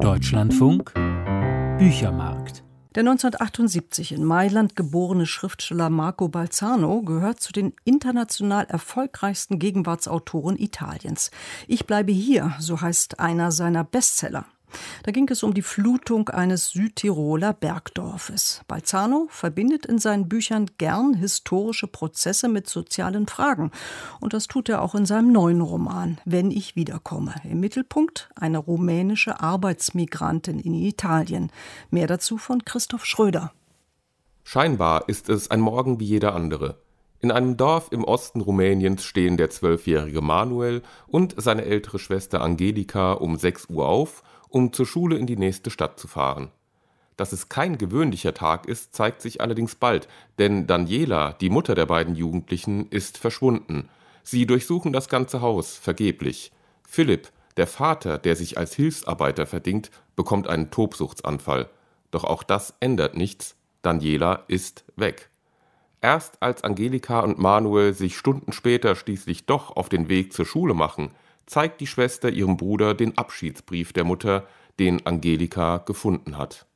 Deutschlandfunk 0.00 0.94
Büchermarkt 1.78 2.62
der 2.94 3.02
1978 3.02 4.12
in 4.12 4.24
Mailand 4.24 4.76
geborene 4.76 5.26
Schriftsteller 5.26 5.90
Marco 5.90 6.28
Balzano 6.28 7.02
gehört 7.02 7.40
zu 7.40 7.52
den 7.52 7.74
international 7.84 8.64
erfolgreichsten 8.66 9.58
Gegenwartsautoren 9.58 10.56
Italiens. 10.56 11.30
Ich 11.66 11.86
bleibe 11.86 12.12
hier, 12.12 12.54
so 12.58 12.80
heißt 12.80 13.20
einer 13.20 13.52
seiner 13.52 13.84
Bestseller. 13.84 14.46
Da 15.02 15.12
ging 15.12 15.28
es 15.30 15.42
um 15.42 15.54
die 15.54 15.62
Flutung 15.62 16.28
eines 16.28 16.70
Südtiroler 16.70 17.52
Bergdorfes. 17.52 18.62
Balzano 18.68 19.26
verbindet 19.30 19.86
in 19.86 19.98
seinen 19.98 20.28
Büchern 20.28 20.70
gern 20.78 21.14
historische 21.14 21.86
Prozesse 21.86 22.48
mit 22.48 22.68
sozialen 22.68 23.26
Fragen. 23.26 23.70
Und 24.20 24.32
das 24.32 24.46
tut 24.46 24.68
er 24.68 24.82
auch 24.82 24.94
in 24.94 25.06
seinem 25.06 25.32
neuen 25.32 25.60
Roman, 25.60 26.18
Wenn 26.24 26.50
ich 26.50 26.76
wiederkomme. 26.76 27.34
Im 27.44 27.60
Mittelpunkt 27.60 28.30
eine 28.34 28.58
rumänische 28.58 29.40
Arbeitsmigrantin 29.40 30.58
in 30.58 30.74
Italien. 30.74 31.50
Mehr 31.90 32.06
dazu 32.06 32.38
von 32.38 32.64
Christoph 32.64 33.04
Schröder. 33.04 33.52
Scheinbar 34.44 35.08
ist 35.08 35.28
es 35.28 35.50
ein 35.50 35.60
Morgen 35.60 36.00
wie 36.00 36.06
jeder 36.06 36.34
andere. 36.34 36.78
In 37.20 37.32
einem 37.32 37.56
Dorf 37.56 37.88
im 37.90 38.04
Osten 38.04 38.40
Rumäniens 38.40 39.04
stehen 39.04 39.36
der 39.36 39.50
zwölfjährige 39.50 40.20
Manuel 40.20 40.82
und 41.08 41.34
seine 41.36 41.64
ältere 41.64 41.98
Schwester 41.98 42.40
Angelika 42.40 43.12
um 43.12 43.36
6 43.36 43.66
Uhr 43.70 43.88
auf 43.88 44.22
um 44.48 44.72
zur 44.72 44.86
Schule 44.86 45.16
in 45.16 45.26
die 45.26 45.36
nächste 45.36 45.70
Stadt 45.70 45.98
zu 45.98 46.08
fahren. 46.08 46.50
Dass 47.16 47.32
es 47.32 47.48
kein 47.48 47.78
gewöhnlicher 47.78 48.32
Tag 48.32 48.66
ist, 48.66 48.94
zeigt 48.94 49.20
sich 49.22 49.40
allerdings 49.40 49.74
bald, 49.74 50.08
denn 50.38 50.66
Daniela, 50.66 51.32
die 51.32 51.50
Mutter 51.50 51.74
der 51.74 51.86
beiden 51.86 52.14
Jugendlichen, 52.14 52.88
ist 52.90 53.18
verschwunden. 53.18 53.88
Sie 54.22 54.46
durchsuchen 54.46 54.92
das 54.92 55.08
ganze 55.08 55.40
Haus, 55.40 55.74
vergeblich. 55.74 56.52
Philipp, 56.82 57.30
der 57.56 57.66
Vater, 57.66 58.18
der 58.18 58.36
sich 58.36 58.56
als 58.56 58.74
Hilfsarbeiter 58.74 59.46
verdingt, 59.46 59.90
bekommt 60.14 60.48
einen 60.48 60.70
Tobsuchtsanfall. 60.70 61.68
Doch 62.10 62.24
auch 62.24 62.42
das 62.42 62.74
ändert 62.80 63.16
nichts. 63.16 63.56
Daniela 63.82 64.44
ist 64.46 64.84
weg. 64.96 65.28
Erst 66.00 66.42
als 66.42 66.62
Angelika 66.62 67.20
und 67.20 67.38
Manuel 67.38 67.92
sich 67.92 68.16
Stunden 68.16 68.52
später 68.52 68.94
schließlich 68.94 69.46
doch 69.46 69.74
auf 69.76 69.88
den 69.88 70.08
Weg 70.08 70.32
zur 70.32 70.46
Schule 70.46 70.74
machen, 70.74 71.10
zeigt 71.46 71.80
die 71.80 71.86
Schwester 71.86 72.30
ihrem 72.30 72.56
Bruder 72.56 72.94
den 72.94 73.18
Abschiedsbrief 73.18 73.92
der 73.92 74.04
Mutter, 74.04 74.46
den 74.78 75.04
Angelika 75.06 75.78
gefunden 75.78 76.38
hat. 76.38 76.66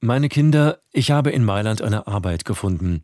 Meine 0.00 0.28
Kinder, 0.28 0.80
ich 0.92 1.10
habe 1.10 1.30
in 1.30 1.44
Mailand 1.44 1.82
eine 1.82 2.06
Arbeit 2.06 2.44
gefunden. 2.44 3.02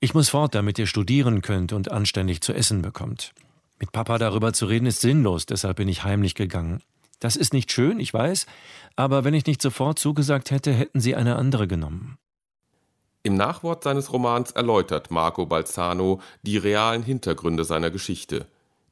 Ich 0.00 0.14
muss 0.14 0.28
fort, 0.28 0.54
damit 0.54 0.78
ihr 0.78 0.86
studieren 0.86 1.42
könnt 1.42 1.72
und 1.72 1.90
anständig 1.90 2.40
zu 2.40 2.52
essen 2.52 2.82
bekommt. 2.82 3.32
Mit 3.80 3.92
Papa 3.92 4.18
darüber 4.18 4.52
zu 4.52 4.66
reden 4.66 4.86
ist 4.86 5.00
sinnlos, 5.00 5.46
deshalb 5.46 5.76
bin 5.76 5.88
ich 5.88 6.04
heimlich 6.04 6.34
gegangen. 6.34 6.80
Das 7.20 7.36
ist 7.36 7.52
nicht 7.52 7.72
schön, 7.72 7.98
ich 7.98 8.14
weiß, 8.14 8.46
aber 8.96 9.24
wenn 9.24 9.34
ich 9.34 9.46
nicht 9.46 9.60
sofort 9.60 9.98
zugesagt 9.98 10.50
hätte, 10.50 10.72
hätten 10.72 11.00
sie 11.00 11.16
eine 11.16 11.36
andere 11.36 11.66
genommen. 11.66 12.18
Im 13.24 13.34
Nachwort 13.34 13.82
seines 13.82 14.12
Romans 14.12 14.52
erläutert 14.52 15.10
Marco 15.10 15.44
Balzano 15.44 16.20
die 16.42 16.56
realen 16.56 17.02
Hintergründe 17.02 17.64
seiner 17.64 17.90
Geschichte. 17.90 18.46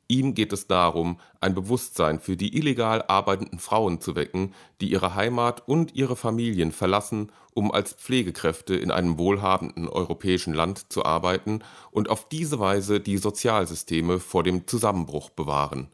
Ihm 0.08 0.34
geht 0.34 0.52
es 0.52 0.66
darum, 0.66 1.18
ein 1.40 1.54
Bewusstsein 1.54 2.20
für 2.20 2.36
die 2.36 2.56
illegal 2.56 3.04
arbeitenden 3.08 3.58
Frauen 3.58 4.00
zu 4.00 4.14
wecken, 4.14 4.54
die 4.80 4.90
ihre 4.90 5.14
Heimat 5.14 5.66
und 5.68 5.94
ihre 5.94 6.16
Familien 6.16 6.70
verlassen, 6.70 7.32
um 7.54 7.72
als 7.72 7.94
Pflegekräfte 7.94 8.76
in 8.76 8.90
einem 8.90 9.18
wohlhabenden 9.18 9.88
europäischen 9.88 10.54
Land 10.54 10.92
zu 10.92 11.04
arbeiten 11.04 11.60
und 11.90 12.10
auf 12.10 12.28
diese 12.28 12.60
Weise 12.60 13.00
die 13.00 13.16
Sozialsysteme 13.16 14.20
vor 14.20 14.42
dem 14.42 14.66
Zusammenbruch 14.66 15.30
bewahren. 15.30 15.88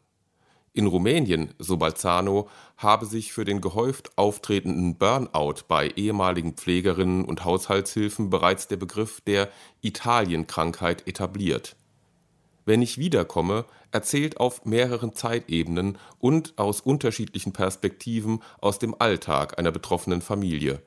In 0.73 0.87
Rumänien, 0.87 1.53
so 1.59 1.77
Balzano, 1.77 2.49
habe 2.77 3.05
sich 3.05 3.31
für 3.31 3.45
den 3.45 3.61
gehäuft 3.61 4.17
auftretenden 4.17 4.97
Burnout 4.97 5.65
bei 5.67 5.89
ehemaligen 5.89 6.53
Pflegerinnen 6.53 7.25
und 7.25 7.45
Haushaltshilfen 7.45 8.29
bereits 8.29 8.67
der 8.67 8.77
Begriff 8.77 9.21
der 9.21 9.49
Italienkrankheit 9.81 11.07
etabliert 11.07 11.75
wenn 12.65 12.81
ich 12.81 12.97
wiederkomme, 12.97 13.65
erzählt 13.91 14.39
auf 14.39 14.65
mehreren 14.65 15.13
Zeitebenen 15.13 15.97
und 16.19 16.53
aus 16.57 16.81
unterschiedlichen 16.81 17.53
Perspektiven 17.53 18.41
aus 18.61 18.79
dem 18.79 18.95
Alltag 18.99 19.59
einer 19.59 19.71
betroffenen 19.71 20.21
Familie. 20.21 20.81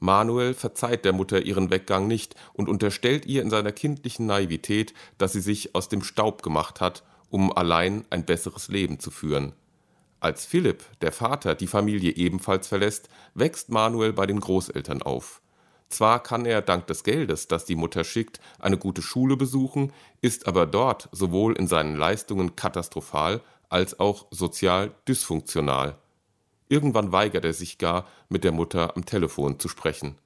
Manuel 0.00 0.54
verzeiht 0.54 1.04
der 1.04 1.12
Mutter 1.12 1.42
ihren 1.42 1.70
Weggang 1.70 2.06
nicht 2.06 2.34
und 2.52 2.68
unterstellt 2.68 3.26
ihr 3.26 3.42
in 3.42 3.50
seiner 3.50 3.72
kindlichen 3.72 4.26
Naivität, 4.26 4.92
dass 5.18 5.32
sie 5.32 5.40
sich 5.40 5.74
aus 5.74 5.88
dem 5.88 6.02
Staub 6.02 6.42
gemacht 6.42 6.80
hat, 6.80 7.04
um 7.30 7.56
allein 7.56 8.04
ein 8.10 8.24
besseres 8.24 8.68
Leben 8.68 9.00
zu 9.00 9.10
führen. 9.10 9.52
Als 10.20 10.46
Philipp, 10.46 10.84
der 11.00 11.12
Vater, 11.12 11.54
die 11.54 11.66
Familie 11.66 12.12
ebenfalls 12.16 12.66
verlässt, 12.66 13.08
wächst 13.34 13.68
Manuel 13.68 14.12
bei 14.12 14.26
den 14.26 14.40
Großeltern 14.40 15.02
auf. 15.02 15.42
Zwar 15.88 16.22
kann 16.22 16.46
er 16.46 16.62
dank 16.62 16.86
des 16.86 17.04
Geldes, 17.04 17.46
das 17.46 17.66
die 17.66 17.76
Mutter 17.76 18.04
schickt, 18.04 18.40
eine 18.58 18.78
gute 18.78 19.02
Schule 19.02 19.36
besuchen, 19.36 19.92
ist 20.22 20.48
aber 20.48 20.66
dort 20.66 21.08
sowohl 21.12 21.56
in 21.56 21.66
seinen 21.66 21.96
Leistungen 21.96 22.56
katastrophal 22.56 23.42
als 23.68 24.00
auch 24.00 24.26
sozial 24.30 24.92
dysfunktional. 25.06 25.96
Irgendwann 26.68 27.12
weigert 27.12 27.44
er 27.44 27.52
sich 27.52 27.78
gar, 27.78 28.08
mit 28.28 28.44
der 28.44 28.52
Mutter 28.52 28.96
am 28.96 29.04
Telefon 29.04 29.60
zu 29.60 29.68
sprechen. 29.68 30.16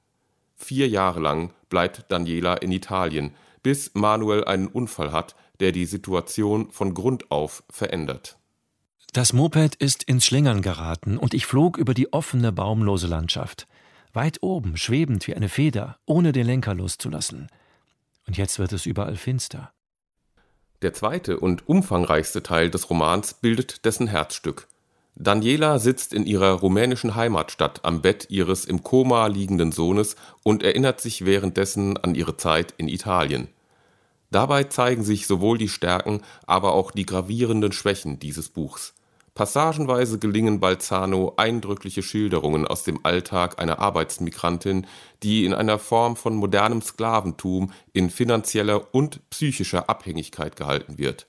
Vier 0.55 0.87
Jahre 0.87 1.19
lang 1.19 1.53
bleibt 1.69 2.05
Daniela 2.09 2.55
in 2.55 2.71
Italien, 2.71 3.35
bis 3.63 3.93
Manuel 3.93 4.45
einen 4.45 4.67
Unfall 4.67 5.11
hat, 5.11 5.35
der 5.59 5.71
die 5.71 5.85
Situation 5.85 6.71
von 6.71 6.93
Grund 6.93 7.31
auf 7.31 7.63
verändert. 7.69 8.37
Das 9.13 9.33
Moped 9.33 9.75
ist 9.75 10.03
ins 10.03 10.25
Schlingern 10.25 10.61
geraten 10.61 11.17
und 11.17 11.33
ich 11.33 11.45
flog 11.45 11.77
über 11.77 11.93
die 11.93 12.13
offene, 12.13 12.51
baumlose 12.51 13.07
Landschaft 13.07 13.67
weit 14.13 14.41
oben, 14.41 14.77
schwebend 14.77 15.27
wie 15.27 15.35
eine 15.35 15.49
Feder, 15.49 15.97
ohne 16.05 16.31
den 16.31 16.45
Lenker 16.45 16.73
loszulassen. 16.73 17.47
Und 18.27 18.37
jetzt 18.37 18.59
wird 18.59 18.73
es 18.73 18.85
überall 18.85 19.15
finster. 19.15 19.71
Der 20.81 20.93
zweite 20.93 21.39
und 21.39 21.67
umfangreichste 21.67 22.41
Teil 22.41 22.69
des 22.69 22.89
Romans 22.89 23.33
bildet 23.33 23.85
dessen 23.85 24.07
Herzstück. 24.07 24.67
Daniela 25.15 25.79
sitzt 25.79 26.13
in 26.13 26.25
ihrer 26.25 26.51
rumänischen 26.51 27.15
Heimatstadt 27.15 27.83
am 27.83 28.01
Bett 28.01 28.27
ihres 28.29 28.63
im 28.63 28.83
Koma 28.83 29.27
liegenden 29.27 29.73
Sohnes 29.73 30.15
und 30.43 30.63
erinnert 30.63 31.01
sich 31.01 31.25
währenddessen 31.25 31.97
an 31.97 32.15
ihre 32.15 32.37
Zeit 32.37 32.73
in 32.77 32.87
Italien. 32.87 33.49
Dabei 34.31 34.65
zeigen 34.65 35.03
sich 35.03 35.25
sowohl 35.25 35.57
die 35.57 35.69
Stärken, 35.69 36.21
aber 36.45 36.73
auch 36.73 36.91
die 36.91 37.05
gravierenden 37.05 37.71
Schwächen 37.71 38.19
dieses 38.19 38.49
Buchs. 38.49 38.93
Passagenweise 39.33 40.19
gelingen 40.19 40.59
Balzano 40.59 41.33
eindrückliche 41.37 42.03
Schilderungen 42.03 42.67
aus 42.67 42.83
dem 42.83 42.99
Alltag 43.03 43.57
einer 43.57 43.79
Arbeitsmigrantin, 43.79 44.85
die 45.23 45.45
in 45.45 45.53
einer 45.53 45.79
Form 45.79 46.15
von 46.17 46.35
modernem 46.35 46.81
Sklaventum 46.81 47.71
in 47.93 48.09
finanzieller 48.09 48.93
und 48.93 49.21
psychischer 49.29 49.89
Abhängigkeit 49.89 50.57
gehalten 50.57 50.97
wird. 50.97 51.25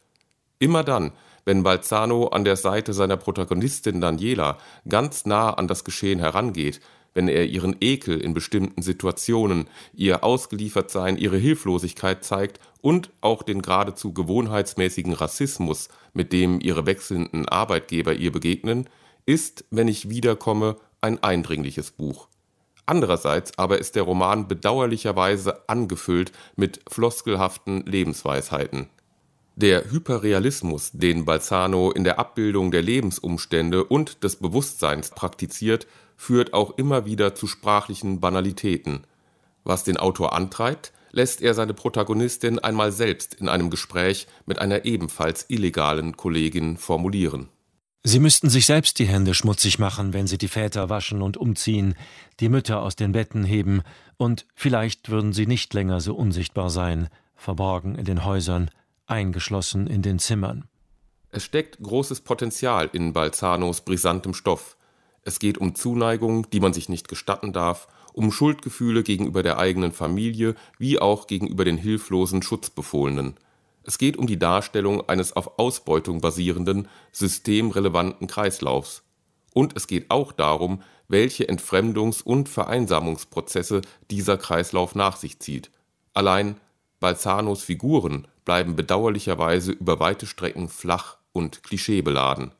Immer 0.58 0.82
dann, 0.82 1.12
wenn 1.44 1.62
Balzano 1.62 2.26
an 2.28 2.44
der 2.44 2.56
Seite 2.56 2.92
seiner 2.92 3.16
Protagonistin 3.16 4.00
Daniela 4.00 4.58
ganz 4.88 5.24
nah 5.24 5.50
an 5.54 5.68
das 5.68 5.84
Geschehen 5.84 6.18
herangeht, 6.18 6.80
wenn 7.14 7.28
er 7.28 7.46
ihren 7.46 7.76
Ekel 7.80 8.20
in 8.20 8.34
bestimmten 8.34 8.82
Situationen, 8.82 9.68
ihr 9.94 10.24
Ausgeliefertsein, 10.24 11.16
ihre 11.16 11.36
Hilflosigkeit 11.36 12.24
zeigt 12.24 12.60
und 12.80 13.10
auch 13.20 13.42
den 13.42 13.62
geradezu 13.62 14.12
gewohnheitsmäßigen 14.12 15.12
Rassismus, 15.12 15.88
mit 16.12 16.32
dem 16.32 16.60
ihre 16.60 16.86
wechselnden 16.86 17.48
Arbeitgeber 17.48 18.14
ihr 18.14 18.32
begegnen, 18.32 18.88
ist, 19.26 19.64
wenn 19.70 19.88
ich 19.88 20.08
wiederkomme, 20.08 20.76
ein 21.00 21.22
eindringliches 21.22 21.92
Buch. 21.92 22.28
Andererseits 22.86 23.56
aber 23.56 23.78
ist 23.78 23.94
der 23.94 24.02
Roman 24.02 24.48
bedauerlicherweise 24.48 25.68
angefüllt 25.68 26.32
mit 26.56 26.80
floskelhaften 26.88 27.86
Lebensweisheiten. 27.86 28.88
Der 29.62 29.90
Hyperrealismus, 29.90 30.90
den 30.94 31.26
Balzano 31.26 31.90
in 31.90 32.02
der 32.02 32.18
Abbildung 32.18 32.70
der 32.70 32.80
Lebensumstände 32.80 33.84
und 33.84 34.24
des 34.24 34.36
Bewusstseins 34.36 35.10
praktiziert, 35.10 35.86
führt 36.16 36.54
auch 36.54 36.78
immer 36.78 37.04
wieder 37.04 37.34
zu 37.34 37.46
sprachlichen 37.46 38.20
Banalitäten. 38.20 39.04
Was 39.62 39.84
den 39.84 39.98
Autor 39.98 40.32
antreibt, 40.32 40.94
lässt 41.10 41.42
er 41.42 41.52
seine 41.52 41.74
Protagonistin 41.74 42.58
einmal 42.58 42.90
selbst 42.90 43.34
in 43.34 43.50
einem 43.50 43.68
Gespräch 43.68 44.28
mit 44.46 44.58
einer 44.58 44.86
ebenfalls 44.86 45.44
illegalen 45.48 46.16
Kollegin 46.16 46.78
formulieren. 46.78 47.50
Sie 48.02 48.18
müssten 48.18 48.48
sich 48.48 48.64
selbst 48.64 48.98
die 48.98 49.08
Hände 49.08 49.34
schmutzig 49.34 49.78
machen, 49.78 50.14
wenn 50.14 50.26
sie 50.26 50.38
die 50.38 50.48
Väter 50.48 50.88
waschen 50.88 51.20
und 51.20 51.36
umziehen, 51.36 51.96
die 52.40 52.48
Mütter 52.48 52.80
aus 52.80 52.96
den 52.96 53.12
Betten 53.12 53.44
heben, 53.44 53.82
und 54.16 54.46
vielleicht 54.54 55.10
würden 55.10 55.34
sie 55.34 55.46
nicht 55.46 55.74
länger 55.74 56.00
so 56.00 56.14
unsichtbar 56.14 56.70
sein, 56.70 57.08
verborgen 57.36 57.94
in 57.96 58.06
den 58.06 58.24
Häusern, 58.24 58.70
eingeschlossen 59.10 59.86
in 59.86 60.02
den 60.02 60.18
Zimmern. 60.18 60.64
Es 61.30 61.44
steckt 61.44 61.78
großes 61.80 62.22
Potenzial 62.22 62.90
in 62.92 63.12
Balzanos 63.12 63.82
brisantem 63.82 64.34
Stoff. 64.34 64.76
Es 65.22 65.38
geht 65.38 65.58
um 65.58 65.74
Zuneigung, 65.74 66.48
die 66.50 66.60
man 66.60 66.72
sich 66.72 66.88
nicht 66.88 67.08
gestatten 67.08 67.52
darf, 67.52 67.88
um 68.12 68.32
Schuldgefühle 68.32 69.02
gegenüber 69.02 69.42
der 69.42 69.58
eigenen 69.58 69.92
Familie 69.92 70.54
wie 70.78 70.98
auch 70.98 71.26
gegenüber 71.26 71.64
den 71.64 71.76
hilflosen 71.76 72.42
Schutzbefohlenen. 72.42 73.36
Es 73.82 73.98
geht 73.98 74.16
um 74.16 74.26
die 74.26 74.38
Darstellung 74.38 75.08
eines 75.08 75.32
auf 75.34 75.58
Ausbeutung 75.58 76.20
basierenden, 76.20 76.88
systemrelevanten 77.12 78.26
Kreislaufs. 78.26 79.02
Und 79.54 79.76
es 79.76 79.86
geht 79.86 80.10
auch 80.10 80.32
darum, 80.32 80.82
welche 81.08 81.48
Entfremdungs- 81.48 82.22
und 82.22 82.48
Vereinsamungsprozesse 82.48 83.82
dieser 84.10 84.36
Kreislauf 84.36 84.94
nach 84.94 85.16
sich 85.16 85.40
zieht. 85.40 85.70
Allein 86.14 86.56
Balzanos 87.00 87.62
Figuren 87.62 88.28
bleiben 88.44 88.76
bedauerlicherweise 88.76 89.72
über 89.72 90.00
weite 90.00 90.26
Strecken 90.26 90.68
flach 90.68 91.16
und 91.32 91.62
klischeebeladen. 91.62 92.52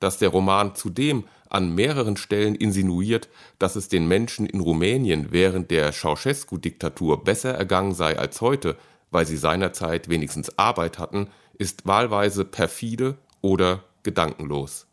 Dass 0.00 0.18
der 0.18 0.30
Roman 0.30 0.74
zudem 0.74 1.24
an 1.50 1.74
mehreren 1.74 2.16
Stellen 2.16 2.54
insinuiert, 2.54 3.28
dass 3.58 3.76
es 3.76 3.88
den 3.88 4.08
Menschen 4.08 4.46
in 4.46 4.60
Rumänien 4.60 5.28
während 5.30 5.70
der 5.70 5.92
Ceausescu-Diktatur 5.92 7.22
besser 7.22 7.54
ergangen 7.54 7.94
sei 7.94 8.18
als 8.18 8.40
heute, 8.40 8.76
weil 9.10 9.26
sie 9.26 9.36
seinerzeit 9.36 10.08
wenigstens 10.08 10.58
Arbeit 10.58 10.98
hatten, 10.98 11.28
ist 11.58 11.86
wahlweise 11.86 12.44
perfide 12.44 13.16
oder 13.40 13.84
gedankenlos. 14.02 14.86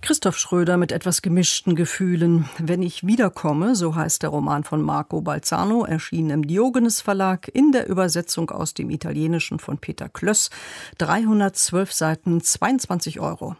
Christoph 0.00 0.36
Schröder 0.38 0.76
mit 0.76 0.92
etwas 0.92 1.22
gemischten 1.22 1.74
Gefühlen. 1.76 2.48
Wenn 2.58 2.82
ich 2.82 3.06
wiederkomme, 3.06 3.74
so 3.74 3.94
heißt 3.94 4.22
der 4.22 4.30
Roman 4.30 4.64
von 4.64 4.82
Marco 4.82 5.20
Balzano, 5.20 5.84
erschienen 5.84 6.30
im 6.30 6.46
Diogenes 6.46 7.00
Verlag 7.00 7.48
in 7.52 7.72
der 7.72 7.88
Übersetzung 7.88 8.50
aus 8.50 8.74
dem 8.74 8.90
Italienischen 8.90 9.58
von 9.58 9.78
Peter 9.78 10.08
Klöss. 10.08 10.50
312 10.98 11.92
Seiten, 11.92 12.40
22 12.40 13.20
Euro. 13.20 13.56